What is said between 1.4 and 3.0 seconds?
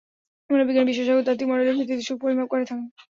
মডেলের ভিত্তিতে সুখ পরিমাপ করে থাকেন।